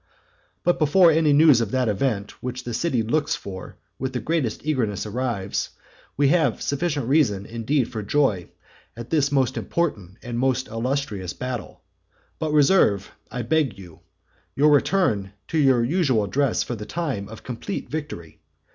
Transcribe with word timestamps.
But 0.63 0.79
before 0.79 1.11
any 1.11 1.31
news 1.31 1.61
of 1.61 1.69
that 1.69 1.87
event 1.87 2.31
which 2.41 2.63
the 2.63 2.73
city 2.73 3.03
looks 3.03 3.35
for 3.35 3.77
with 3.99 4.13
the 4.13 4.19
greatest 4.19 4.65
eagerness 4.65 5.05
arrives, 5.05 5.69
we 6.17 6.29
have 6.29 6.59
sufficient 6.59 7.07
reason 7.07 7.45
indeed 7.45 7.83
for 7.91 8.01
joy 8.01 8.49
at 8.97 9.11
this 9.11 9.31
most 9.31 9.57
important 9.57 10.17
and 10.23 10.39
most 10.39 10.67
illustrious 10.69 11.33
battle; 11.33 11.83
but 12.39 12.51
reserve, 12.51 13.11
I 13.29 13.43
beg 13.43 13.77
you, 13.77 13.99
your 14.55 14.71
return 14.71 15.33
to 15.49 15.59
your 15.59 15.83
usual 15.83 16.25
dress 16.25 16.63
for 16.63 16.73
the 16.75 16.87
time 16.87 17.29
of 17.29 17.43
complete 17.43 17.87
victory. 17.87 18.39